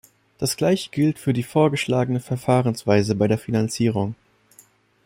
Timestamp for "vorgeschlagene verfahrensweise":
1.43-3.13